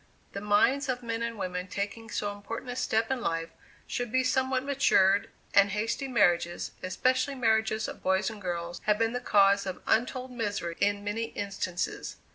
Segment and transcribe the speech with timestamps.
[0.33, 3.49] The minds of men and women taking so important a step in life
[3.85, 9.13] should be somewhat matured, and hasty marriages, especially marriages of boys and girls, have been
[9.13, 12.15] the cause of untold misery in many instances.